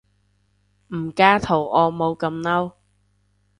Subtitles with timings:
[0.95, 2.71] 唔加圖案冇咁嬲